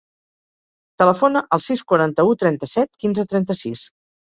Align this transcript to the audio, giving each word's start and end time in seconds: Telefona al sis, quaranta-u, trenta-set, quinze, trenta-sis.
Telefona 1.01 1.43
al 1.59 1.63
sis, 1.67 1.85
quaranta-u, 1.93 2.33
trenta-set, 2.45 2.93
quinze, 3.05 3.29
trenta-sis. 3.37 3.89